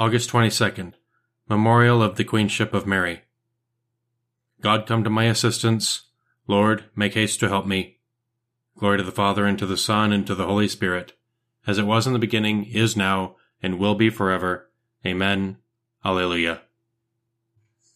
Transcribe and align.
August 0.00 0.30
22nd, 0.30 0.92
Memorial 1.48 2.00
of 2.04 2.14
the 2.14 2.22
Queenship 2.22 2.72
of 2.72 2.86
Mary. 2.86 3.22
God 4.60 4.86
come 4.86 5.02
to 5.02 5.10
my 5.10 5.24
assistance. 5.24 6.02
Lord, 6.46 6.84
make 6.94 7.14
haste 7.14 7.40
to 7.40 7.48
help 7.48 7.66
me. 7.66 7.98
Glory 8.78 8.98
to 8.98 9.02
the 9.02 9.10
Father, 9.10 9.44
and 9.44 9.58
to 9.58 9.66
the 9.66 9.76
Son, 9.76 10.12
and 10.12 10.24
to 10.28 10.36
the 10.36 10.46
Holy 10.46 10.68
Spirit, 10.68 11.14
as 11.66 11.78
it 11.78 11.82
was 11.82 12.06
in 12.06 12.12
the 12.12 12.20
beginning, 12.20 12.66
is 12.66 12.96
now, 12.96 13.34
and 13.60 13.80
will 13.80 13.96
be 13.96 14.08
forever. 14.08 14.70
Amen. 15.04 15.56
Alleluia. 16.04 16.60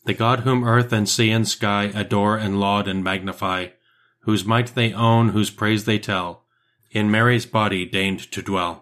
The 0.05 0.15
God 0.15 0.41
whom 0.41 0.65
earth 0.65 0.93
and 0.93 1.09
sea 1.09 1.31
and 1.31 1.47
sky 1.47 1.93
adore 1.95 2.37
and 2.37 2.59
laud 2.59 2.89
and 2.89 3.05
magnify, 3.05 3.69
whose 4.23 4.45
might 4.45 4.75
they 4.75 4.93
own, 4.93 5.29
whose 5.29 5.51
praise 5.51 5.85
they 5.85 6.01
tell, 6.01 6.47
in 6.91 7.13
Mary's 7.13 7.47
body 7.47 7.87
deigned 7.87 8.29
to 8.33 8.43
dwell. 8.43 8.82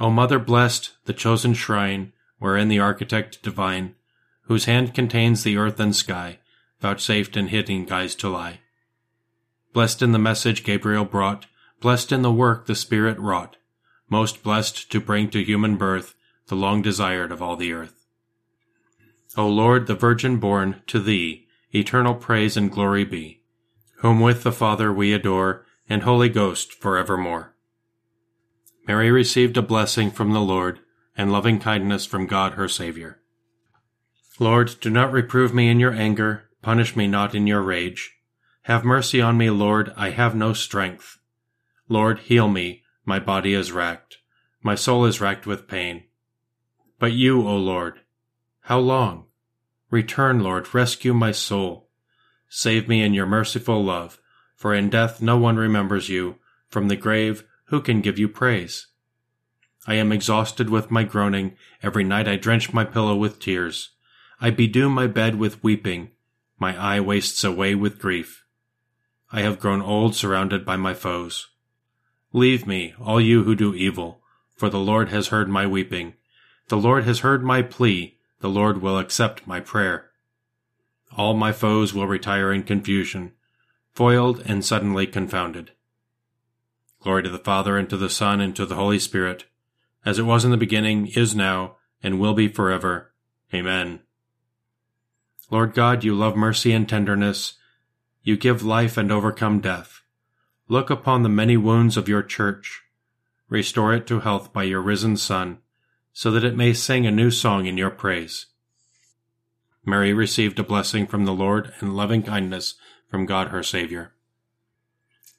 O 0.00 0.10
Mother 0.10 0.38
blessed, 0.38 0.92
the 1.06 1.12
chosen 1.12 1.54
shrine, 1.54 2.12
wherein 2.38 2.68
the 2.68 2.78
architect 2.78 3.42
divine, 3.42 3.94
whose 4.42 4.66
hand 4.66 4.94
contains 4.94 5.42
the 5.42 5.56
earth 5.56 5.80
and 5.80 5.94
sky, 5.94 6.38
vouchsafed 6.80 7.36
in 7.36 7.48
hidden 7.48 7.84
guise 7.84 8.14
to 8.16 8.28
lie. 8.28 8.60
Blessed 9.72 10.02
in 10.02 10.12
the 10.12 10.18
message 10.18 10.64
Gabriel 10.64 11.04
brought, 11.04 11.46
blessed 11.80 12.12
in 12.12 12.22
the 12.22 12.32
work 12.32 12.66
the 12.66 12.74
Spirit 12.74 13.18
wrought, 13.18 13.56
most 14.08 14.42
blessed 14.42 14.90
to 14.90 15.00
bring 15.00 15.28
to 15.30 15.44
human 15.44 15.76
birth 15.76 16.14
the 16.46 16.56
long 16.56 16.80
desired 16.80 17.32
of 17.32 17.42
all 17.42 17.56
the 17.56 17.72
earth. 17.72 18.06
O 19.36 19.46
Lord, 19.46 19.86
the 19.86 19.94
Virgin 19.94 20.38
born, 20.38 20.82
to 20.86 21.00
Thee 21.00 21.46
eternal 21.74 22.14
praise 22.14 22.56
and 22.56 22.72
glory 22.72 23.04
be, 23.04 23.42
whom 23.96 24.20
with 24.20 24.42
the 24.42 24.52
Father 24.52 24.92
we 24.92 25.12
adore, 25.12 25.66
and 25.88 26.02
Holy 26.02 26.28
Ghost 26.28 26.72
for 26.72 26.96
evermore. 26.96 27.54
Mary 28.88 29.10
received 29.10 29.58
a 29.58 29.62
blessing 29.62 30.10
from 30.10 30.32
the 30.32 30.40
Lord, 30.40 30.80
and 31.14 31.30
loving 31.30 31.58
kindness 31.58 32.06
from 32.06 32.26
God 32.26 32.54
her 32.54 32.68
Saviour. 32.68 33.20
Lord, 34.38 34.76
do 34.80 34.88
not 34.88 35.12
reprove 35.12 35.52
me 35.52 35.68
in 35.68 35.78
your 35.78 35.92
anger, 35.92 36.48
punish 36.62 36.96
me 36.96 37.06
not 37.06 37.34
in 37.34 37.46
your 37.46 37.60
rage. 37.60 38.16
Have 38.62 38.86
mercy 38.86 39.20
on 39.20 39.36
me, 39.36 39.50
Lord, 39.50 39.92
I 39.94 40.08
have 40.10 40.34
no 40.34 40.54
strength. 40.54 41.18
Lord, 41.86 42.20
heal 42.20 42.48
me, 42.48 42.82
my 43.04 43.18
body 43.18 43.52
is 43.52 43.72
racked, 43.72 44.18
my 44.62 44.74
soul 44.74 45.04
is 45.04 45.20
racked 45.20 45.46
with 45.46 45.68
pain. 45.68 46.04
But 46.98 47.12
you, 47.12 47.46
O 47.46 47.56
Lord, 47.56 48.00
how 48.62 48.78
long? 48.78 49.26
Return, 49.90 50.40
Lord, 50.40 50.72
rescue 50.74 51.12
my 51.12 51.32
soul. 51.32 51.90
Save 52.48 52.88
me 52.88 53.02
in 53.02 53.12
your 53.12 53.26
merciful 53.26 53.84
love, 53.84 54.18
for 54.54 54.74
in 54.74 54.88
death 54.88 55.20
no 55.20 55.36
one 55.36 55.56
remembers 55.56 56.08
you. 56.08 56.36
From 56.68 56.88
the 56.88 56.96
grave, 56.96 57.44
who 57.68 57.80
can 57.80 58.00
give 58.00 58.18
you 58.18 58.28
praise? 58.28 58.86
I 59.86 59.94
am 59.94 60.12
exhausted 60.12 60.68
with 60.68 60.90
my 60.90 61.04
groaning. 61.04 61.56
Every 61.82 62.04
night 62.04 62.28
I 62.28 62.36
drench 62.36 62.72
my 62.72 62.84
pillow 62.84 63.16
with 63.16 63.40
tears. 63.40 63.90
I 64.40 64.50
bedew 64.50 64.90
my 64.90 65.06
bed 65.06 65.36
with 65.36 65.62
weeping. 65.62 66.10
My 66.58 66.76
eye 66.76 67.00
wastes 67.00 67.44
away 67.44 67.74
with 67.74 67.98
grief. 67.98 68.44
I 69.32 69.40
have 69.42 69.60
grown 69.60 69.80
old 69.82 70.14
surrounded 70.14 70.64
by 70.64 70.76
my 70.76 70.94
foes. 70.94 71.48
Leave 72.32 72.66
me, 72.66 72.94
all 73.00 73.20
you 73.20 73.44
who 73.44 73.54
do 73.54 73.74
evil, 73.74 74.22
for 74.56 74.68
the 74.68 74.78
Lord 74.78 75.08
has 75.08 75.28
heard 75.28 75.48
my 75.48 75.66
weeping. 75.66 76.14
The 76.68 76.76
Lord 76.76 77.04
has 77.04 77.20
heard 77.20 77.42
my 77.42 77.62
plea. 77.62 78.18
The 78.40 78.48
Lord 78.48 78.82
will 78.82 78.98
accept 78.98 79.46
my 79.46 79.60
prayer. 79.60 80.10
All 81.16 81.34
my 81.34 81.52
foes 81.52 81.94
will 81.94 82.06
retire 82.06 82.52
in 82.52 82.62
confusion, 82.62 83.32
foiled 83.92 84.42
and 84.46 84.64
suddenly 84.64 85.06
confounded. 85.06 85.72
Glory 87.00 87.22
to 87.22 87.30
the 87.30 87.38
Father, 87.38 87.76
and 87.76 87.88
to 87.90 87.96
the 87.96 88.10
Son, 88.10 88.40
and 88.40 88.54
to 88.56 88.66
the 88.66 88.74
Holy 88.74 88.98
Spirit, 88.98 89.44
as 90.04 90.18
it 90.18 90.24
was 90.24 90.44
in 90.44 90.50
the 90.50 90.56
beginning, 90.56 91.06
is 91.08 91.34
now, 91.34 91.76
and 92.02 92.18
will 92.18 92.34
be 92.34 92.48
forever. 92.48 93.12
Amen. 93.54 94.00
Lord 95.50 95.74
God, 95.74 96.04
you 96.04 96.14
love 96.14 96.36
mercy 96.36 96.72
and 96.72 96.88
tenderness. 96.88 97.54
You 98.22 98.36
give 98.36 98.62
life 98.62 98.96
and 98.96 99.10
overcome 99.10 99.60
death. 99.60 100.02
Look 100.68 100.90
upon 100.90 101.22
the 101.22 101.28
many 101.28 101.56
wounds 101.56 101.96
of 101.96 102.08
your 102.08 102.22
church. 102.22 102.82
Restore 103.48 103.94
it 103.94 104.06
to 104.08 104.20
health 104.20 104.52
by 104.52 104.64
your 104.64 104.82
risen 104.82 105.16
Son, 105.16 105.58
so 106.12 106.30
that 106.30 106.44
it 106.44 106.56
may 106.56 106.74
sing 106.74 107.06
a 107.06 107.10
new 107.10 107.30
song 107.30 107.66
in 107.66 107.78
your 107.78 107.90
praise. 107.90 108.46
Mary 109.86 110.12
received 110.12 110.58
a 110.58 110.64
blessing 110.64 111.06
from 111.06 111.24
the 111.24 111.32
Lord 111.32 111.72
and 111.80 111.96
loving 111.96 112.22
kindness 112.22 112.74
from 113.10 113.24
God 113.24 113.48
her 113.48 113.62
Savior. 113.62 114.12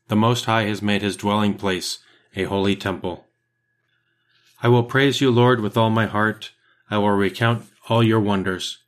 The 0.09 0.15
Most 0.15 0.45
High 0.45 0.63
has 0.63 0.81
made 0.81 1.03
his 1.03 1.15
dwelling 1.15 1.53
place 1.53 1.99
a 2.35 2.45
holy 2.45 2.75
temple. 2.75 3.27
I 4.63 4.67
will 4.67 4.83
praise 4.83 5.21
you, 5.21 5.29
Lord, 5.29 5.61
with 5.61 5.77
all 5.77 5.91
my 5.91 6.07
heart. 6.07 6.51
I 6.89 6.97
will 6.97 7.11
recount 7.11 7.67
all 7.89 8.01
your 8.01 8.19
wonders. 8.19 8.79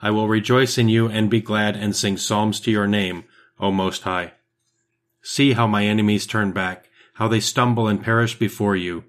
I 0.00 0.12
will 0.12 0.28
rejoice 0.28 0.78
in 0.78 0.88
you 0.88 1.08
and 1.08 1.28
be 1.28 1.40
glad 1.40 1.74
and 1.74 1.94
sing 1.94 2.16
psalms 2.16 2.60
to 2.60 2.70
your 2.70 2.86
name, 2.86 3.24
O 3.58 3.72
Most 3.72 4.02
High. 4.02 4.34
See 5.22 5.54
how 5.54 5.66
my 5.66 5.84
enemies 5.84 6.24
turn 6.24 6.52
back, 6.52 6.88
how 7.14 7.26
they 7.26 7.40
stumble 7.40 7.88
and 7.88 8.00
perish 8.00 8.38
before 8.38 8.76
you. 8.76 9.04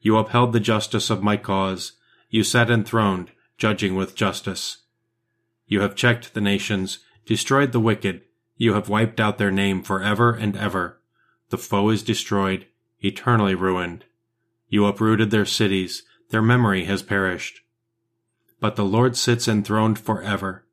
You 0.00 0.16
upheld 0.16 0.54
the 0.54 0.60
justice 0.60 1.10
of 1.10 1.22
my 1.22 1.36
cause. 1.36 1.92
You 2.30 2.42
sat 2.42 2.70
enthroned, 2.70 3.32
judging 3.58 3.96
with 3.96 4.16
justice. 4.16 4.78
You 5.66 5.82
have 5.82 5.94
checked 5.94 6.32
the 6.32 6.40
nations, 6.40 7.00
destroyed 7.26 7.72
the 7.72 7.80
wicked. 7.80 8.22
You 8.56 8.72
have 8.72 8.88
wiped 8.88 9.20
out 9.20 9.36
their 9.36 9.50
name 9.50 9.82
for 9.82 10.02
ever 10.02 10.32
and 10.32 10.56
ever. 10.56 11.00
The 11.52 11.58
foe 11.58 11.90
is 11.90 12.02
destroyed, 12.02 12.64
eternally 13.00 13.54
ruined. 13.54 14.06
You 14.70 14.86
uprooted 14.86 15.30
their 15.30 15.44
cities, 15.44 16.02
their 16.30 16.40
memory 16.40 16.86
has 16.86 17.02
perished. 17.02 17.60
But 18.58 18.74
the 18.74 18.86
Lord 18.86 19.18
sits 19.18 19.46
enthroned 19.46 19.98
forever. 19.98 20.64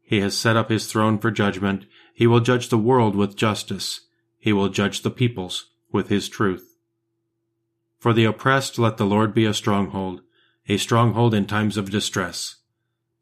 He 0.00 0.20
has 0.20 0.34
set 0.34 0.56
up 0.56 0.70
his 0.70 0.90
throne 0.90 1.18
for 1.18 1.30
judgment. 1.30 1.84
He 2.14 2.26
will 2.26 2.40
judge 2.40 2.70
the 2.70 2.78
world 2.78 3.16
with 3.16 3.36
justice. 3.36 4.00
He 4.38 4.50
will 4.50 4.70
judge 4.70 5.02
the 5.02 5.10
peoples 5.10 5.66
with 5.92 6.08
his 6.08 6.30
truth. 6.30 6.74
For 7.98 8.14
the 8.14 8.24
oppressed 8.24 8.78
let 8.78 8.96
the 8.96 9.04
Lord 9.04 9.34
be 9.34 9.44
a 9.44 9.52
stronghold, 9.52 10.22
a 10.70 10.78
stronghold 10.78 11.34
in 11.34 11.44
times 11.44 11.76
of 11.76 11.90
distress. 11.90 12.56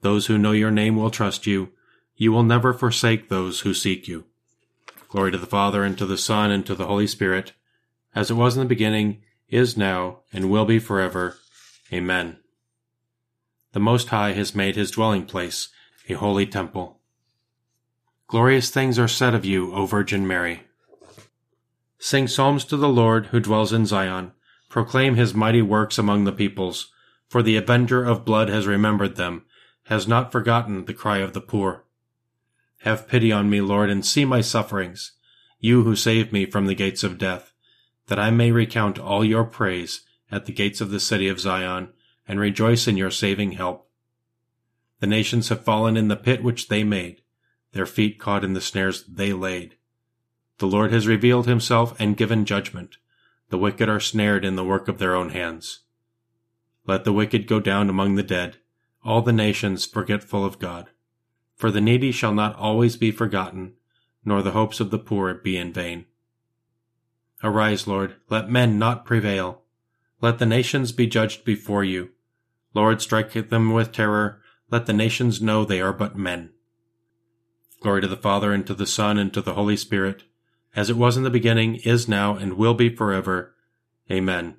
Those 0.02 0.26
who 0.26 0.38
know 0.38 0.52
your 0.52 0.70
name 0.70 0.94
will 0.94 1.10
trust 1.10 1.48
you. 1.48 1.70
You 2.14 2.30
will 2.30 2.44
never 2.44 2.72
forsake 2.72 3.28
those 3.28 3.62
who 3.62 3.74
seek 3.74 4.06
you. 4.06 4.26
Glory 5.08 5.32
to 5.32 5.38
the 5.38 5.46
Father, 5.46 5.84
and 5.84 5.96
to 5.98 6.06
the 6.06 6.18
Son, 6.18 6.50
and 6.50 6.66
to 6.66 6.74
the 6.74 6.86
Holy 6.86 7.06
Spirit, 7.06 7.52
as 8.14 8.30
it 8.30 8.34
was 8.34 8.56
in 8.56 8.62
the 8.62 8.68
beginning, 8.68 9.22
is 9.48 9.76
now, 9.76 10.20
and 10.32 10.50
will 10.50 10.64
be 10.64 10.78
forever. 10.78 11.36
Amen. 11.92 12.38
The 13.72 13.80
Most 13.80 14.08
High 14.08 14.32
has 14.32 14.54
made 14.54 14.74
his 14.74 14.90
dwelling 14.90 15.26
place 15.26 15.68
a 16.08 16.14
holy 16.14 16.46
temple. 16.46 17.00
Glorious 18.28 18.70
things 18.70 18.98
are 18.98 19.08
said 19.08 19.34
of 19.34 19.44
you, 19.44 19.72
O 19.72 19.86
Virgin 19.86 20.26
Mary. 20.26 20.62
Sing 21.98 22.28
psalms 22.28 22.64
to 22.66 22.76
the 22.76 22.88
Lord 22.88 23.26
who 23.26 23.40
dwells 23.40 23.72
in 23.72 23.86
Zion. 23.86 24.32
Proclaim 24.68 25.14
his 25.14 25.34
mighty 25.34 25.62
works 25.62 25.98
among 25.98 26.24
the 26.24 26.32
peoples, 26.32 26.92
for 27.28 27.42
the 27.42 27.56
avenger 27.56 28.04
of 28.04 28.24
blood 28.24 28.48
has 28.48 28.66
remembered 28.66 29.16
them, 29.16 29.44
has 29.84 30.06
not 30.06 30.32
forgotten 30.32 30.84
the 30.84 30.94
cry 30.94 31.18
of 31.18 31.32
the 31.32 31.40
poor. 31.40 31.84
Have 32.86 33.08
pity 33.08 33.32
on 33.32 33.50
me, 33.50 33.60
Lord, 33.60 33.90
and 33.90 34.06
see 34.06 34.24
my 34.24 34.40
sufferings, 34.40 35.10
you 35.58 35.82
who 35.82 35.96
saved 35.96 36.32
me 36.32 36.46
from 36.46 36.66
the 36.66 36.74
gates 36.76 37.02
of 37.02 37.18
death 37.18 37.52
that 38.06 38.20
I 38.20 38.30
may 38.30 38.52
recount 38.52 38.96
all 38.96 39.24
your 39.24 39.42
praise 39.42 40.02
at 40.30 40.46
the 40.46 40.52
gates 40.52 40.80
of 40.80 40.92
the 40.92 41.00
city 41.00 41.26
of 41.26 41.40
Zion, 41.40 41.88
and 42.28 42.38
rejoice 42.38 42.86
in 42.86 42.96
your 42.96 43.10
saving 43.10 43.52
help. 43.52 43.90
The 45.00 45.08
nations 45.08 45.48
have 45.48 45.64
fallen 45.64 45.96
in 45.96 46.06
the 46.06 46.14
pit 46.14 46.44
which 46.44 46.68
they 46.68 46.84
made, 46.84 47.22
their 47.72 47.86
feet 47.86 48.20
caught 48.20 48.44
in 48.44 48.52
the 48.52 48.60
snares 48.60 49.04
they 49.08 49.32
laid. 49.32 49.74
The 50.58 50.68
Lord 50.68 50.92
has 50.92 51.08
revealed 51.08 51.48
himself 51.48 51.98
and 52.00 52.16
given 52.16 52.44
judgment. 52.44 52.98
The 53.50 53.58
wicked 53.58 53.88
are 53.88 53.98
snared 53.98 54.44
in 54.44 54.54
the 54.54 54.64
work 54.64 54.86
of 54.86 54.98
their 54.98 55.16
own 55.16 55.30
hands. 55.30 55.80
Let 56.86 57.02
the 57.02 57.12
wicked 57.12 57.48
go 57.48 57.58
down 57.58 57.90
among 57.90 58.14
the 58.14 58.22
dead, 58.22 58.58
all 59.04 59.22
the 59.22 59.32
nations 59.32 59.86
forgetful 59.86 60.44
of 60.44 60.60
God. 60.60 60.90
For 61.56 61.70
the 61.70 61.80
needy 61.80 62.12
shall 62.12 62.34
not 62.34 62.54
always 62.56 62.96
be 62.96 63.10
forgotten, 63.10 63.72
nor 64.24 64.42
the 64.42 64.52
hopes 64.52 64.78
of 64.78 64.90
the 64.90 64.98
poor 64.98 65.34
be 65.34 65.56
in 65.56 65.72
vain. 65.72 66.04
Arise, 67.42 67.86
Lord, 67.86 68.16
let 68.28 68.50
men 68.50 68.78
not 68.78 69.04
prevail. 69.04 69.62
Let 70.20 70.38
the 70.38 70.46
nations 70.46 70.92
be 70.92 71.06
judged 71.06 71.44
before 71.44 71.84
you. 71.84 72.10
Lord, 72.74 73.00
strike 73.00 73.32
them 73.32 73.72
with 73.72 73.92
terror. 73.92 74.40
Let 74.70 74.86
the 74.86 74.92
nations 74.92 75.40
know 75.40 75.64
they 75.64 75.80
are 75.80 75.92
but 75.92 76.16
men. 76.16 76.50
Glory 77.80 78.00
to 78.02 78.08
the 78.08 78.16
Father, 78.16 78.52
and 78.52 78.66
to 78.66 78.74
the 78.74 78.86
Son, 78.86 79.18
and 79.18 79.32
to 79.32 79.40
the 79.40 79.54
Holy 79.54 79.76
Spirit, 79.76 80.24
as 80.74 80.90
it 80.90 80.96
was 80.96 81.16
in 81.16 81.22
the 81.22 81.30
beginning, 81.30 81.76
is 81.76 82.08
now, 82.08 82.36
and 82.36 82.54
will 82.54 82.74
be 82.74 82.94
forever. 82.94 83.54
Amen. 84.10 84.56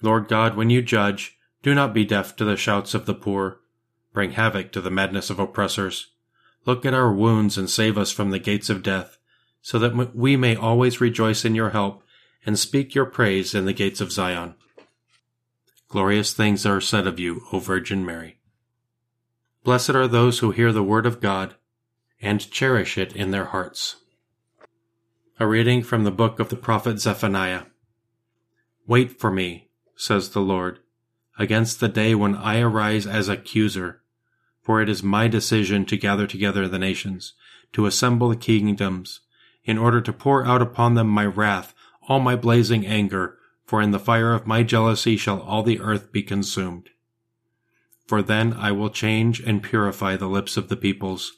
Lord 0.00 0.26
God, 0.26 0.56
when 0.56 0.70
you 0.70 0.82
judge, 0.82 1.36
do 1.62 1.74
not 1.74 1.94
be 1.94 2.04
deaf 2.04 2.34
to 2.36 2.44
the 2.44 2.56
shouts 2.56 2.94
of 2.94 3.06
the 3.06 3.14
poor. 3.14 3.60
Bring 4.12 4.32
havoc 4.32 4.72
to 4.72 4.80
the 4.80 4.90
madness 4.90 5.30
of 5.30 5.38
oppressors. 5.38 6.08
Look 6.66 6.84
at 6.84 6.94
our 6.94 7.12
wounds 7.12 7.58
and 7.58 7.68
save 7.68 7.98
us 7.98 8.12
from 8.12 8.30
the 8.30 8.38
gates 8.38 8.70
of 8.70 8.82
death 8.82 9.18
so 9.62 9.78
that 9.78 10.14
we 10.14 10.36
may 10.36 10.56
always 10.56 11.00
rejoice 11.00 11.44
in 11.44 11.54
your 11.54 11.70
help 11.70 12.02
and 12.44 12.58
speak 12.58 12.94
your 12.94 13.06
praise 13.06 13.54
in 13.54 13.64
the 13.64 13.72
gates 13.72 14.00
of 14.00 14.12
Zion. 14.12 14.54
Glorious 15.88 16.34
things 16.34 16.66
are 16.66 16.80
said 16.80 17.06
of 17.06 17.20
you, 17.20 17.42
O 17.52 17.60
Virgin 17.60 18.04
Mary. 18.04 18.38
Blessed 19.62 19.90
are 19.90 20.08
those 20.08 20.40
who 20.40 20.50
hear 20.50 20.72
the 20.72 20.82
word 20.82 21.06
of 21.06 21.20
God 21.20 21.54
and 22.20 22.50
cherish 22.50 22.98
it 22.98 23.14
in 23.14 23.30
their 23.30 23.46
hearts. 23.46 23.96
A 25.38 25.46
reading 25.46 25.82
from 25.82 26.02
the 26.02 26.10
book 26.10 26.40
of 26.40 26.48
the 26.48 26.56
prophet 26.56 27.00
Zephaniah. 27.00 27.64
Wait 28.86 29.18
for 29.20 29.30
me, 29.30 29.68
says 29.94 30.30
the 30.30 30.40
Lord, 30.40 30.80
against 31.38 31.78
the 31.78 31.88
day 31.88 32.14
when 32.14 32.34
I 32.34 32.60
arise 32.60 33.06
as 33.06 33.28
accuser. 33.28 34.01
For 34.62 34.80
it 34.80 34.88
is 34.88 35.02
my 35.02 35.28
decision 35.28 35.84
to 35.86 35.96
gather 35.96 36.26
together 36.26 36.68
the 36.68 36.78
nations, 36.78 37.34
to 37.72 37.86
assemble 37.86 38.28
the 38.28 38.36
kingdoms, 38.36 39.20
in 39.64 39.76
order 39.76 40.00
to 40.00 40.12
pour 40.12 40.46
out 40.46 40.62
upon 40.62 40.94
them 40.94 41.08
my 41.08 41.26
wrath, 41.26 41.74
all 42.08 42.20
my 42.20 42.36
blazing 42.36 42.86
anger, 42.86 43.38
for 43.64 43.80
in 43.80 43.90
the 43.90 43.98
fire 43.98 44.32
of 44.34 44.46
my 44.46 44.62
jealousy 44.62 45.16
shall 45.16 45.40
all 45.40 45.62
the 45.62 45.80
earth 45.80 46.12
be 46.12 46.22
consumed. 46.22 46.90
For 48.06 48.22
then 48.22 48.52
I 48.52 48.72
will 48.72 48.90
change 48.90 49.40
and 49.40 49.62
purify 49.62 50.16
the 50.16 50.28
lips 50.28 50.56
of 50.56 50.68
the 50.68 50.76
peoples, 50.76 51.32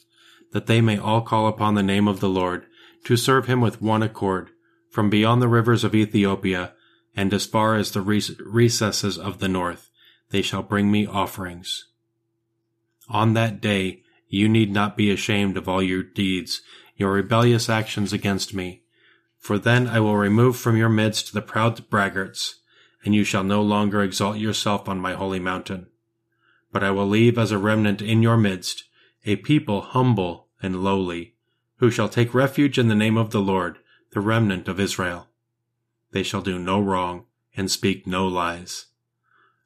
that 0.53 0.67
they 0.67 0.81
may 0.81 0.99
all 0.99 1.21
call 1.21 1.47
upon 1.47 1.75
the 1.75 1.83
name 1.83 2.09
of 2.09 2.21
the 2.21 2.29
Lord, 2.29 2.67
to 3.05 3.17
serve 3.17 3.47
him 3.47 3.61
with 3.61 3.83
one 3.83 4.03
accord, 4.03 4.51
from 4.91 5.11
beyond 5.11 5.41
the 5.43 5.49
rivers 5.49 5.85
of 5.85 5.95
Ethiopia, 5.95 6.73
and 7.17 7.33
as 7.33 7.47
far 7.47 7.75
as 7.75 7.91
the 7.91 8.01
recesses 8.01 9.19
of 9.19 9.39
the 9.39 9.49
north, 9.49 9.91
they 10.31 10.43
shall 10.43 10.63
bring 10.63 10.91
me 10.91 11.07
offerings. 11.07 11.87
On 13.09 13.35
that 13.35 13.61
day 13.61 14.03
you 14.29 14.49
need 14.49 14.73
not 14.73 14.97
be 14.97 15.11
ashamed 15.11 15.57
of 15.57 15.69
all 15.69 15.83
your 15.83 16.03
deeds, 16.03 16.63
your 16.97 17.13
rebellious 17.13 17.69
actions 17.69 18.13
against 18.13 18.55
me, 18.55 18.83
for 19.39 19.59
then 19.59 19.87
I 19.87 20.01
will 20.01 20.17
remove 20.17 20.57
from 20.57 20.77
your 20.77 20.89
midst 20.89 21.33
the 21.33 21.43
proud 21.43 21.89
braggarts, 21.91 22.57
and 23.05 23.15
you 23.15 23.25
shall 23.25 23.45
no 23.45 23.61
longer 23.61 24.03
exalt 24.03 24.39
yourself 24.39 24.89
on 24.89 24.99
my 24.99 25.13
holy 25.13 25.39
mountain. 25.39 25.89
But 26.73 26.83
I 26.83 26.91
will 26.91 27.07
leave 27.07 27.39
as 27.39 27.53
a 27.53 27.59
remnant 27.59 28.01
in 28.01 28.23
your 28.23 28.37
midst 28.37 28.85
a 29.25 29.37
people 29.37 29.83
humble 29.83 30.49
and 30.63 30.83
lowly, 30.83 31.35
who 31.77 31.91
shall 31.91 32.09
take 32.09 32.35
refuge 32.35 32.79
in 32.79 32.89
the 32.89 32.95
name 32.95 33.17
of 33.17 33.31
the 33.31 33.41
Lord, 33.41 33.79
the 34.13 34.21
remnant 34.21 34.69
of 34.69 34.81
Israel. 34.81 35.29
They 36.13 36.23
shall 36.23 36.43
do 36.43 36.59
no 36.59 36.81
wrong 36.81 37.27
and 37.57 37.71
speak 37.71 38.07
no 38.07 38.27
lies. 38.27 38.87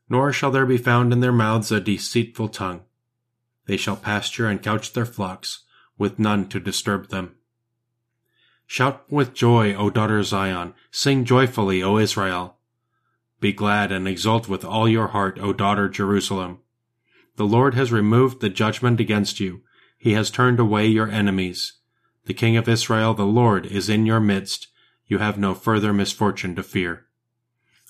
Nor 0.08 0.32
shall 0.32 0.50
there 0.50 0.66
be 0.66 0.78
found 0.78 1.12
in 1.12 1.20
their 1.20 1.32
mouths 1.32 1.70
a 1.70 1.80
deceitful 1.80 2.48
tongue. 2.48 2.82
They 3.68 3.76
shall 3.76 3.96
pasture 3.96 4.48
and 4.48 4.62
couch 4.62 4.94
their 4.94 5.04
flocks, 5.04 5.64
with 5.98 6.18
none 6.18 6.48
to 6.48 6.58
disturb 6.58 7.08
them. 7.08 7.36
Shout 8.66 9.04
with 9.10 9.34
joy, 9.34 9.74
O 9.74 9.90
daughter 9.90 10.22
Zion. 10.22 10.72
Sing 10.90 11.26
joyfully, 11.26 11.82
O 11.82 11.98
Israel. 11.98 12.56
Be 13.40 13.52
glad 13.52 13.92
and 13.92 14.08
exult 14.08 14.48
with 14.48 14.64
all 14.64 14.88
your 14.88 15.08
heart, 15.08 15.38
O 15.38 15.52
daughter 15.52 15.86
Jerusalem. 15.88 16.60
The 17.36 17.46
Lord 17.46 17.74
has 17.74 17.92
removed 17.92 18.40
the 18.40 18.48
judgment 18.48 19.00
against 19.00 19.38
you. 19.38 19.60
He 19.98 20.14
has 20.14 20.30
turned 20.30 20.58
away 20.58 20.86
your 20.86 21.10
enemies. 21.10 21.74
The 22.24 22.34
King 22.34 22.56
of 22.56 22.70
Israel, 22.70 23.12
the 23.12 23.26
Lord, 23.26 23.66
is 23.66 23.90
in 23.90 24.06
your 24.06 24.20
midst. 24.20 24.68
You 25.06 25.18
have 25.18 25.36
no 25.38 25.54
further 25.54 25.92
misfortune 25.92 26.56
to 26.56 26.62
fear. 26.62 27.04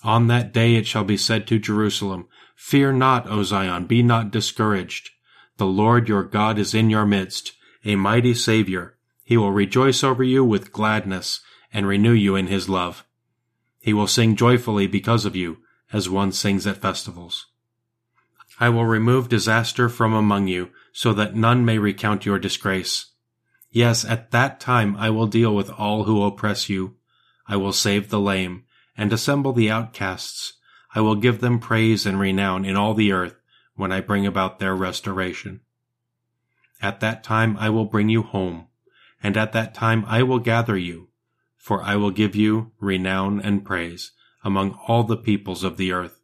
On 0.02 0.26
that 0.26 0.52
day 0.52 0.75
it 0.75 0.88
shall 0.88 1.04
be 1.04 1.16
said 1.16 1.46
to 1.46 1.60
Jerusalem, 1.60 2.26
Fear 2.56 2.94
not, 2.94 3.30
O 3.30 3.44
Zion, 3.44 3.86
be 3.86 4.02
not 4.02 4.32
discouraged. 4.32 5.10
The 5.58 5.66
Lord 5.66 6.08
your 6.08 6.25
God 6.25 6.58
is 6.58 6.75
in 6.75 6.88
your 6.88 7.05
midst, 7.05 7.52
a 7.84 7.94
mighty 7.94 8.32
Savior 8.32 8.99
he 9.28 9.37
will 9.37 9.52
rejoice 9.52 10.02
over 10.02 10.25
you 10.25 10.43
with 10.43 10.72
gladness 10.72 11.40
and 11.70 11.87
renew 11.87 12.12
you 12.12 12.34
in 12.34 12.46
his 12.46 12.66
love. 12.66 13.05
He 13.78 13.93
will 13.93 14.06
sing 14.06 14.37
joyfully 14.37 14.87
because 14.87 15.26
of 15.26 15.37
you, 15.37 15.58
as 15.93 16.08
one 16.08 16.32
sings 16.32 16.66
at 16.66 16.78
festivals. 16.78 17.49
I 18.58 18.70
will 18.70 18.87
remove 18.87 19.28
disaster 19.28 19.90
from 19.90 20.14
among 20.14 20.49
you, 20.49 20.70
so 20.94 21.12
that 21.12 21.37
none 21.37 21.66
may 21.66 21.76
recount 21.76 22.25
your 22.25 22.38
disgrace. 22.38 23.12
Yes, 23.70 24.02
at 24.02 24.31
that 24.31 24.61
time 24.61 24.96
I 24.96 25.11
will 25.11 25.26
deal 25.26 25.54
with 25.54 25.69
all 25.72 26.04
who 26.04 26.22
oppress 26.22 26.70
you. 26.70 26.96
I 27.46 27.56
will 27.56 27.75
save 27.75 28.08
the 28.08 28.19
lame, 28.19 28.64
and 28.96 29.12
assemble 29.12 29.52
the 29.52 29.70
outcasts. 29.70 30.54
I 30.94 31.02
will 31.02 31.16
give 31.16 31.40
them 31.40 31.58
praise 31.58 32.06
and 32.06 32.19
renown 32.19 32.64
in 32.64 32.76
all 32.76 32.94
the 32.94 33.12
earth 33.12 33.34
when 33.78 33.92
I 33.92 34.00
bring 34.00 34.26
about 34.26 34.58
their 34.58 34.75
restoration. 34.75 35.60
At 36.82 36.98
that 36.98 37.22
time 37.22 37.56
I 37.58 37.70
will 37.70 37.84
bring 37.84 38.08
you 38.08 38.22
home, 38.22 38.66
and 39.22 39.36
at 39.36 39.52
that 39.52 39.72
time 39.72 40.04
I 40.08 40.25
will 40.25 40.40
gather 40.40 40.76
you, 40.76 41.10
for 41.56 41.80
I 41.82 41.94
will 41.94 42.10
give 42.10 42.34
you 42.34 42.72
renown 42.80 43.40
and 43.40 43.64
praise 43.64 44.10
among 44.42 44.72
all 44.88 45.04
the 45.04 45.16
peoples 45.16 45.62
of 45.62 45.76
the 45.76 45.92
earth, 45.92 46.20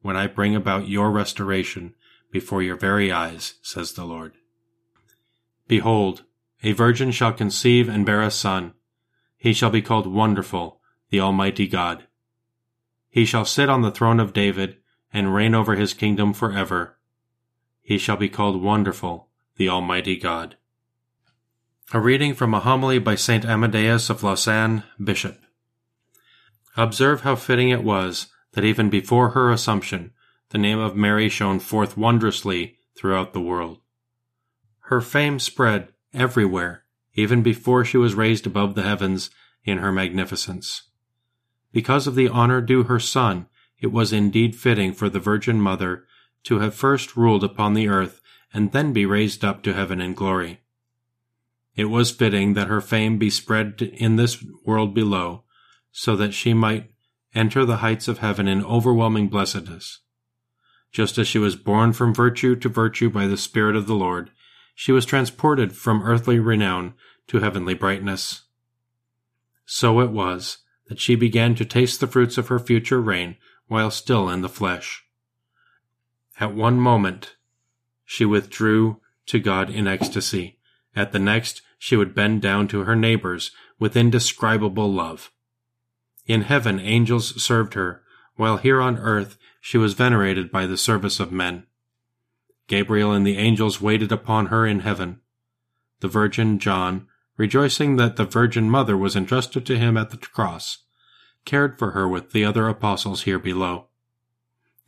when 0.00 0.16
I 0.16 0.26
bring 0.26 0.56
about 0.56 0.88
your 0.88 1.10
restoration 1.10 1.94
before 2.32 2.62
your 2.62 2.76
very 2.76 3.12
eyes, 3.12 3.54
says 3.60 3.92
the 3.92 4.06
Lord. 4.06 4.32
Behold, 5.68 6.24
a 6.62 6.72
virgin 6.72 7.10
shall 7.10 7.32
conceive 7.32 7.90
and 7.90 8.06
bear 8.06 8.22
a 8.22 8.30
son. 8.30 8.72
He 9.36 9.52
shall 9.52 9.70
be 9.70 9.82
called 9.82 10.06
Wonderful, 10.06 10.80
the 11.10 11.20
Almighty 11.20 11.66
God. 11.66 12.06
He 13.10 13.26
shall 13.26 13.44
sit 13.44 13.68
on 13.68 13.82
the 13.82 13.90
throne 13.90 14.18
of 14.18 14.32
David 14.32 14.78
and 15.12 15.34
reign 15.34 15.54
over 15.54 15.74
his 15.74 15.94
kingdom 15.94 16.32
forever. 16.32 16.98
He 17.82 17.98
shall 17.98 18.16
be 18.16 18.28
called 18.28 18.62
Wonderful, 18.62 19.28
the 19.56 19.68
Almighty 19.68 20.16
God. 20.16 20.56
A 21.92 22.00
reading 22.00 22.34
from 22.34 22.52
a 22.52 22.60
homily 22.60 22.98
by 22.98 23.14
St. 23.14 23.44
Amadeus 23.44 24.10
of 24.10 24.22
Lausanne, 24.22 24.82
Bishop. 25.02 25.40
Observe 26.76 27.20
how 27.20 27.36
fitting 27.36 27.70
it 27.70 27.84
was 27.84 28.26
that 28.52 28.64
even 28.64 28.90
before 28.90 29.30
her 29.30 29.52
Assumption, 29.52 30.12
the 30.50 30.58
name 30.58 30.78
of 30.78 30.96
Mary 30.96 31.28
shone 31.28 31.60
forth 31.60 31.96
wondrously 31.96 32.78
throughout 32.96 33.32
the 33.32 33.40
world. 33.40 33.78
Her 34.80 35.00
fame 35.00 35.38
spread 35.38 35.88
everywhere, 36.12 36.84
even 37.14 37.42
before 37.42 37.84
she 37.84 37.96
was 37.96 38.14
raised 38.14 38.46
above 38.46 38.74
the 38.74 38.82
heavens 38.82 39.30
in 39.64 39.78
her 39.78 39.92
magnificence. 39.92 40.82
Because 41.72 42.06
of 42.06 42.14
the 42.14 42.28
honor 42.28 42.60
due 42.60 42.84
her 42.84 43.00
Son, 43.00 43.46
it 43.80 43.88
was 43.88 44.12
indeed 44.12 44.56
fitting 44.56 44.92
for 44.92 45.08
the 45.08 45.20
Virgin 45.20 45.60
Mother 45.60 46.04
to 46.44 46.60
have 46.60 46.74
first 46.74 47.16
ruled 47.16 47.44
upon 47.44 47.74
the 47.74 47.88
earth 47.88 48.20
and 48.52 48.72
then 48.72 48.92
be 48.92 49.04
raised 49.04 49.44
up 49.44 49.62
to 49.62 49.74
heaven 49.74 50.00
in 50.00 50.14
glory. 50.14 50.60
It 51.74 51.86
was 51.86 52.10
fitting 52.10 52.54
that 52.54 52.68
her 52.68 52.80
fame 52.80 53.18
be 53.18 53.28
spread 53.28 53.82
in 53.82 54.16
this 54.16 54.42
world 54.64 54.94
below, 54.94 55.44
so 55.92 56.16
that 56.16 56.32
she 56.32 56.54
might 56.54 56.90
enter 57.34 57.64
the 57.66 57.78
heights 57.78 58.08
of 58.08 58.18
heaven 58.18 58.48
in 58.48 58.64
overwhelming 58.64 59.28
blessedness. 59.28 60.00
Just 60.90 61.18
as 61.18 61.28
she 61.28 61.38
was 61.38 61.56
borne 61.56 61.92
from 61.92 62.14
virtue 62.14 62.56
to 62.56 62.68
virtue 62.68 63.10
by 63.10 63.26
the 63.26 63.36
Spirit 63.36 63.76
of 63.76 63.86
the 63.86 63.94
Lord, 63.94 64.30
she 64.74 64.92
was 64.92 65.04
transported 65.04 65.76
from 65.76 66.02
earthly 66.02 66.38
renown 66.38 66.94
to 67.28 67.40
heavenly 67.40 67.74
brightness. 67.74 68.42
So 69.66 70.00
it 70.00 70.10
was 70.10 70.58
that 70.88 71.00
she 71.00 71.14
began 71.14 71.54
to 71.56 71.64
taste 71.64 72.00
the 72.00 72.06
fruits 72.06 72.38
of 72.38 72.48
her 72.48 72.58
future 72.58 73.00
reign 73.00 73.36
while 73.68 73.90
still 73.90 74.28
in 74.28 74.42
the 74.42 74.48
flesh. 74.48 75.04
At 76.38 76.54
one 76.54 76.78
moment, 76.78 77.36
she 78.04 78.24
withdrew 78.24 79.00
to 79.26 79.38
God 79.38 79.70
in 79.70 79.86
ecstasy. 79.86 80.58
At 80.94 81.12
the 81.12 81.18
next, 81.18 81.62
she 81.78 81.96
would 81.96 82.14
bend 82.14 82.42
down 82.42 82.68
to 82.68 82.84
her 82.84 82.96
neighbors 82.96 83.50
with 83.78 83.96
indescribable 83.96 84.92
love. 84.92 85.30
In 86.26 86.42
heaven 86.42 86.80
angels 86.80 87.42
served 87.42 87.74
her, 87.74 88.02
while 88.36 88.56
here 88.56 88.80
on 88.80 88.98
earth 88.98 89.38
she 89.60 89.78
was 89.78 89.94
venerated 89.94 90.50
by 90.50 90.66
the 90.66 90.76
service 90.76 91.20
of 91.20 91.32
men. 91.32 91.66
Gabriel 92.66 93.12
and 93.12 93.26
the 93.26 93.38
angels 93.38 93.80
waited 93.80 94.10
upon 94.10 94.46
her 94.46 94.66
in 94.66 94.80
heaven. 94.80 95.20
The 96.00 96.08
Virgin 96.08 96.58
John, 96.58 97.06
rejoicing 97.36 97.96
that 97.96 98.16
the 98.16 98.24
Virgin 98.24 98.68
Mother 98.70 98.96
was 98.96 99.16
entrusted 99.16 99.64
to 99.66 99.78
him 99.78 99.96
at 99.96 100.10
the 100.10 100.16
cross, 100.16 100.78
cared 101.46 101.78
for 101.78 101.92
her 101.92 102.06
with 102.06 102.32
the 102.32 102.44
other 102.44 102.68
apostles 102.68 103.22
here 103.22 103.38
below. 103.38 103.86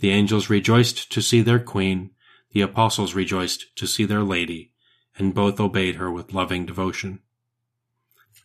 The 0.00 0.10
angels 0.10 0.50
rejoiced 0.50 1.10
to 1.12 1.22
see 1.22 1.40
their 1.40 1.58
queen, 1.58 2.10
the 2.52 2.60
apostles 2.60 3.14
rejoiced 3.14 3.74
to 3.76 3.86
see 3.86 4.04
their 4.04 4.22
lady, 4.22 4.72
and 5.16 5.34
both 5.34 5.58
obeyed 5.58 5.96
her 5.96 6.10
with 6.10 6.34
loving 6.34 6.66
devotion. 6.66 7.20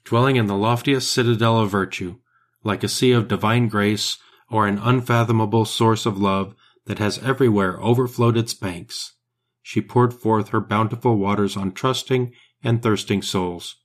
Dwelling 0.06 0.36
in 0.36 0.48
the 0.48 0.56
loftiest 0.56 1.12
citadel 1.12 1.60
of 1.60 1.70
virtue, 1.70 2.20
like 2.64 2.84
a 2.84 2.88
sea 2.88 3.12
of 3.12 3.28
divine 3.28 3.68
grace 3.68 4.18
or 4.50 4.68
an 4.68 4.78
unfathomable 4.78 5.66
source 5.66 6.06
of 6.06 6.18
love 6.18 6.56
that 6.86 7.00
has 7.00 7.18
everywhere 7.20 7.82
overflowed 7.82 8.38
its 8.38 8.54
banks, 8.54 9.14
she 9.62 9.82
poured 9.82 10.14
forth 10.14 10.50
her 10.50 10.60
bountiful 10.60 11.18
waters 11.18 11.56
on 11.56 11.72
trusting 11.72 12.34
and 12.64 12.84
thirsting 12.84 13.22
souls. 13.22 13.78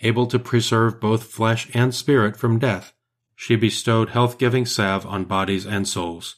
Able 0.00 0.26
to 0.26 0.38
preserve 0.38 1.00
both 1.00 1.24
flesh 1.24 1.68
and 1.74 1.94
spirit 1.94 2.36
from 2.36 2.58
death, 2.58 2.93
she 3.36 3.56
bestowed 3.56 4.10
health 4.10 4.38
giving 4.38 4.66
salve 4.66 5.04
on 5.06 5.24
bodies 5.24 5.66
and 5.66 5.86
souls. 5.88 6.36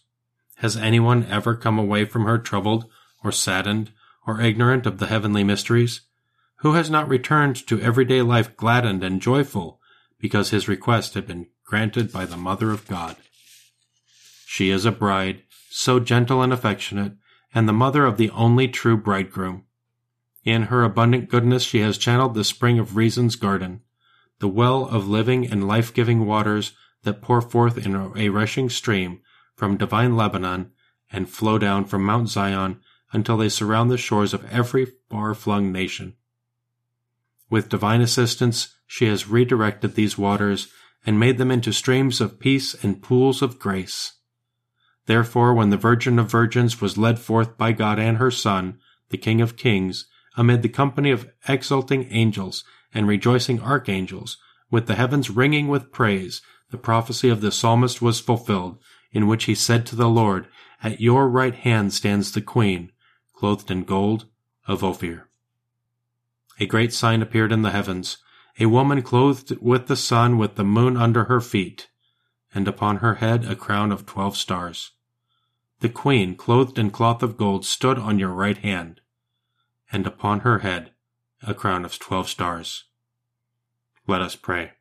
Has 0.56 0.76
anyone 0.76 1.24
ever 1.26 1.54
come 1.54 1.78
away 1.78 2.04
from 2.04 2.24
her 2.24 2.38
troubled 2.38 2.86
or 3.22 3.30
saddened 3.30 3.92
or 4.26 4.40
ignorant 4.40 4.86
of 4.86 4.98
the 4.98 5.06
heavenly 5.06 5.44
mysteries? 5.44 6.02
Who 6.60 6.72
has 6.72 6.90
not 6.90 7.08
returned 7.08 7.66
to 7.66 7.80
everyday 7.80 8.22
life 8.22 8.56
gladdened 8.56 9.04
and 9.04 9.20
joyful 9.20 9.80
because 10.18 10.50
his 10.50 10.68
request 10.68 11.14
had 11.14 11.26
been 11.26 11.48
granted 11.64 12.10
by 12.10 12.24
the 12.24 12.36
Mother 12.36 12.70
of 12.70 12.88
God? 12.88 13.16
She 14.46 14.70
is 14.70 14.86
a 14.86 14.92
bride, 14.92 15.42
so 15.68 16.00
gentle 16.00 16.40
and 16.40 16.52
affectionate, 16.52 17.12
and 17.54 17.68
the 17.68 17.72
mother 17.74 18.06
of 18.06 18.16
the 18.16 18.30
only 18.30 18.68
true 18.68 18.96
bridegroom. 18.96 19.64
In 20.44 20.64
her 20.64 20.82
abundant 20.82 21.28
goodness 21.28 21.62
she 21.62 21.80
has 21.80 21.98
channeled 21.98 22.34
the 22.34 22.44
spring 22.44 22.78
of 22.78 22.96
reason's 22.96 23.36
garden, 23.36 23.82
the 24.38 24.48
well 24.48 24.86
of 24.86 25.08
living 25.08 25.46
and 25.46 25.68
life-giving 25.68 26.24
waters 26.24 26.72
that 27.02 27.22
pour 27.22 27.40
forth 27.40 27.78
in 27.78 27.94
a 27.94 28.28
rushing 28.28 28.68
stream 28.68 29.20
from 29.54 29.76
divine 29.76 30.16
Lebanon 30.16 30.72
and 31.12 31.28
flow 31.28 31.58
down 31.58 31.84
from 31.84 32.04
Mount 32.04 32.28
Zion 32.28 32.80
until 33.12 33.36
they 33.36 33.48
surround 33.48 33.90
the 33.90 33.96
shores 33.96 34.34
of 34.34 34.44
every 34.52 34.86
far-flung 35.08 35.70
nation. 35.70 36.14
With 37.48 37.68
divine 37.68 38.00
assistance, 38.00 38.74
she 38.86 39.06
has 39.06 39.28
redirected 39.28 39.94
these 39.94 40.18
waters 40.18 40.68
and 41.04 41.20
made 41.20 41.38
them 41.38 41.50
into 41.50 41.72
streams 41.72 42.20
of 42.20 42.40
peace 42.40 42.74
and 42.82 43.02
pools 43.02 43.40
of 43.40 43.58
grace. 43.58 44.14
Therefore, 45.06 45.54
when 45.54 45.70
the 45.70 45.76
Virgin 45.76 46.18
of 46.18 46.30
Virgins 46.30 46.80
was 46.80 46.98
led 46.98 47.20
forth 47.20 47.56
by 47.56 47.70
God 47.70 48.00
and 48.00 48.18
her 48.18 48.32
Son, 48.32 48.80
the 49.10 49.16
King 49.16 49.40
of 49.40 49.56
Kings, 49.56 50.06
amid 50.36 50.62
the 50.62 50.68
company 50.68 51.12
of 51.12 51.30
exulting 51.48 52.08
angels 52.10 52.64
and 52.92 53.06
rejoicing 53.06 53.60
archangels, 53.60 54.36
with 54.68 54.86
the 54.88 54.96
heavens 54.96 55.30
ringing 55.30 55.68
with 55.68 55.92
praise, 55.92 56.42
the 56.70 56.78
prophecy 56.78 57.28
of 57.28 57.40
the 57.40 57.52
psalmist 57.52 58.02
was 58.02 58.20
fulfilled, 58.20 58.78
in 59.12 59.26
which 59.26 59.44
he 59.44 59.54
said 59.54 59.86
to 59.86 59.96
the 59.96 60.08
Lord, 60.08 60.48
At 60.82 61.00
your 61.00 61.28
right 61.28 61.54
hand 61.54 61.94
stands 61.94 62.32
the 62.32 62.40
Queen, 62.40 62.92
clothed 63.32 63.70
in 63.70 63.84
gold 63.84 64.26
of 64.66 64.82
Ophir. 64.82 65.28
A 66.58 66.66
great 66.66 66.92
sign 66.92 67.22
appeared 67.22 67.52
in 67.52 67.62
the 67.62 67.70
heavens, 67.70 68.18
a 68.58 68.66
woman 68.66 69.02
clothed 69.02 69.56
with 69.60 69.86
the 69.86 69.96
sun 69.96 70.38
with 70.38 70.54
the 70.54 70.64
moon 70.64 70.96
under 70.96 71.24
her 71.24 71.40
feet, 71.40 71.88
and 72.54 72.66
upon 72.66 72.98
her 72.98 73.16
head 73.16 73.44
a 73.44 73.54
crown 73.54 73.92
of 73.92 74.06
twelve 74.06 74.36
stars. 74.36 74.92
The 75.80 75.90
queen, 75.90 76.34
clothed 76.34 76.78
in 76.78 76.90
cloth 76.90 77.22
of 77.22 77.36
gold, 77.36 77.66
stood 77.66 77.98
on 77.98 78.18
your 78.18 78.30
right 78.30 78.56
hand, 78.56 79.02
and 79.92 80.06
upon 80.06 80.40
her 80.40 80.60
head 80.60 80.92
a 81.46 81.52
crown 81.52 81.84
of 81.84 81.98
twelve 81.98 82.28
stars. 82.28 82.84
Let 84.06 84.22
us 84.22 84.36
pray. 84.36 84.72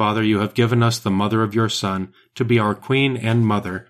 Father, 0.00 0.22
you 0.22 0.38
have 0.38 0.54
given 0.54 0.82
us 0.82 0.98
the 0.98 1.10
mother 1.10 1.42
of 1.42 1.54
your 1.54 1.68
Son 1.68 2.14
to 2.34 2.42
be 2.42 2.58
our 2.58 2.74
queen 2.74 3.18
and 3.18 3.46
mother. 3.46 3.86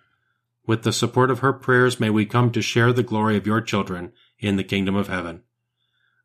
With 0.67 0.83
the 0.83 0.93
support 0.93 1.31
of 1.31 1.39
her 1.39 1.53
prayers, 1.53 2.01
may 2.01 2.11
we 2.11 2.27
come 2.27 2.51
to 2.51 2.61
share 2.61 2.93
the 2.93 3.05
glory 3.05 3.37
of 3.37 3.47
your 3.47 3.61
children 3.61 4.11
in 4.41 4.57
the 4.57 4.65
kingdom 4.65 4.97
of 4.97 5.07
heaven. 5.07 5.45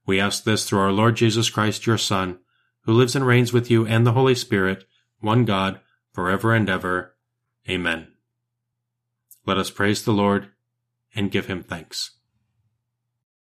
We 0.03 0.19
ask 0.19 0.43
this 0.43 0.67
through 0.67 0.79
our 0.79 0.91
Lord 0.91 1.15
Jesus 1.17 1.51
Christ, 1.51 1.85
your 1.85 1.99
Son, 1.99 2.39
who 2.85 2.93
lives 2.93 3.15
and 3.15 3.27
reigns 3.27 3.53
with 3.53 3.69
you 3.69 3.85
and 3.85 4.07
the 4.07 4.13
Holy 4.13 4.33
Spirit, 4.33 4.85
one 5.19 5.45
God, 5.45 5.79
forever 6.11 6.55
and 6.55 6.67
ever. 6.67 7.13
Amen. 7.69 8.07
Let 9.45 9.59
us 9.59 9.69
praise 9.69 10.03
the 10.03 10.13
Lord 10.13 10.49
and 11.13 11.29
give 11.29 11.45
him 11.45 11.61
thanks. 11.61 12.09